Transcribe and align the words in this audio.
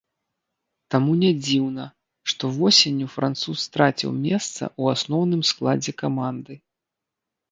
Таму 0.93 1.11
не 1.23 1.27
дзіўна, 1.47 1.83
што 2.31 2.49
восенню 2.55 3.07
француз 3.15 3.57
страціў 3.69 4.11
месца 4.25 4.63
ў 4.81 4.97
асноўным 4.97 5.41
складзе 5.51 5.91
каманды. 6.03 6.53